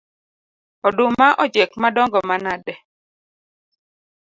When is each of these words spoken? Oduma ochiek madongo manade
Oduma 0.87 1.27
ochiek 1.43 1.71
madongo 1.83 2.19
manade 2.29 2.73